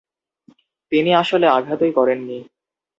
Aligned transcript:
তিনি 0.91 1.11
আসলে 1.13 1.45
আঘাতই 1.47 1.91
করেননি। 1.91 2.37